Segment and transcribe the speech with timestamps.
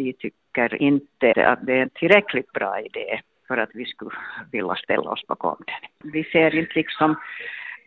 [0.00, 4.10] vi tycker inte att det är en tillräckligt bra idé för att vi skulle
[4.52, 6.12] vilja ställa oss bakom den.
[6.12, 7.16] Vi ser inte liksom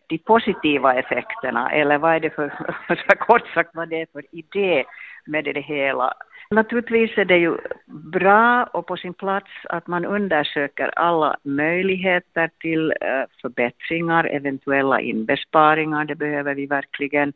[0.07, 4.83] de positiva effekterna eller vad är det för, kort sagt vad det är för idé
[5.25, 6.13] med det hela.
[6.51, 7.57] Naturligtvis är det ju
[7.87, 16.05] bra och på sin plats att man undersöker alla möjligheter till eh, förbättringar, eventuella inbesparingar,
[16.05, 17.33] det behöver vi verkligen.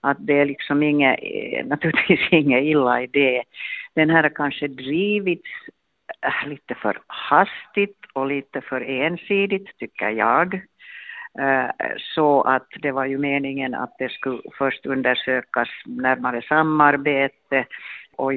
[0.00, 3.42] Att det är liksom inget, eh, naturligtvis inget illa i det.
[3.98, 5.50] Den här har kanske drivits
[6.26, 10.54] äh, lite för hastigt och lite för ensidigt, tycker jag.
[11.38, 11.70] Äh,
[12.14, 17.66] så att det var ju meningen att det skulle först undersökas närmare samarbete
[18.16, 18.34] och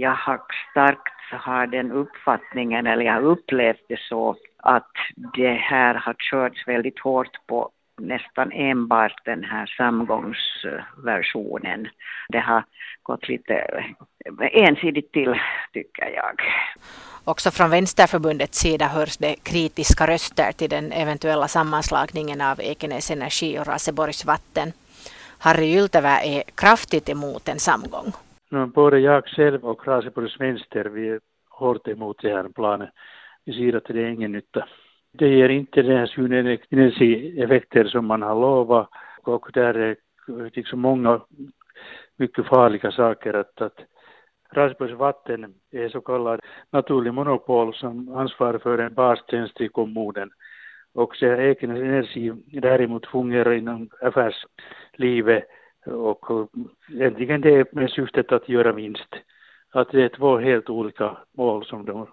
[0.00, 4.92] jag har starkt har den uppfattningen, eller jag har upplevt det så, att
[5.34, 11.88] det här har körts väldigt hårt på nästan enbart den här samgångsversionen.
[12.28, 12.64] Det har
[13.02, 13.84] gått lite
[14.52, 15.34] ensidigt till,
[15.72, 16.40] tycker jag.
[17.24, 23.58] Också från Vänsterförbundets sida hörs det kritiska röster till den eventuella sammanslagningen av Ekenäs Energi
[23.58, 24.72] och Raseborgs Vatten.
[25.38, 28.12] Harry Yltävä är kraftigt emot en samgång.
[28.74, 31.20] Både jag själv och Raseborgs Vänster vi är
[31.50, 32.88] hårt emot det här planen.
[33.44, 34.68] Vi ser att det är ingen nytta
[35.18, 38.88] det ger inte den här synergieffekter som man har lovat
[39.22, 39.96] och där är
[40.54, 41.20] liksom många
[42.16, 43.80] mycket farliga saker att, att
[44.52, 50.30] Rasbergs vatten är så kallad naturlig monopol som ansvarar för en bastjänst i kommunen.
[50.94, 55.44] Och så Ekenäs Energi däremot fungerar inom affärslivet
[55.86, 56.50] och
[56.92, 59.16] egentligen det är med syftet att göra vinst.
[59.72, 62.06] Att det är två helt olika mål som de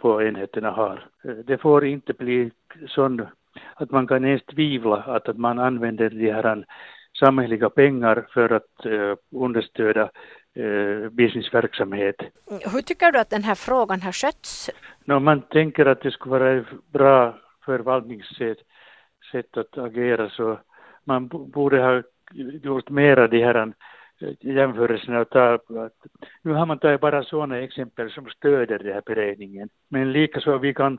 [0.00, 1.08] två enheterna har.
[1.44, 2.50] Det får inte bli
[2.88, 3.28] så
[3.74, 6.64] att man kan ens tvivla att, att man använder de här
[7.20, 10.10] samhälleliga pengar för att uh, understöda
[10.58, 12.16] uh, businessverksamhet.
[12.72, 14.70] Hur tycker du att den här frågan har skötts?
[15.04, 18.58] No, man tänker att det skulle vara ett bra förvaltningssätt
[19.32, 20.58] sätt att agera så
[21.04, 22.02] man borde ha
[22.62, 23.72] gjort mera de här
[24.40, 25.58] jämförelserna och ta,
[26.42, 29.68] nu har man tagit bara sådana exempel som stöder den här beredningen.
[29.88, 30.98] Men likaså vi kan,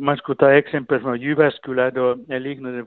[0.00, 2.86] man skulle ta exempel från Jyväskylä då en liknande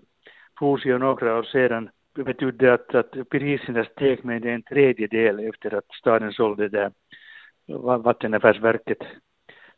[0.59, 6.33] fusion några år sedan betydde att, att priserna steg med en tredjedel efter att staden
[6.33, 6.91] sålde det
[8.03, 9.03] vattenaffärsverket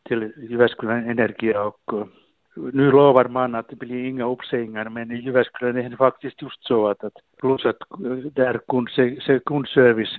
[0.08, 2.10] till Jyväskylä Energia och
[2.74, 6.64] nu lovar man att det blir inga uppsägningar, men i Jyväskylä är det faktiskt just
[6.64, 7.78] så att, att plus att
[8.34, 8.90] där kund,
[9.46, 10.18] kundservice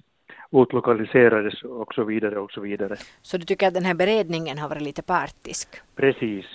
[0.53, 2.97] utlokaliserades och så vidare och så vidare.
[3.23, 5.69] Så du tycker att den här beredningen har varit lite partisk?
[5.97, 6.47] Precis.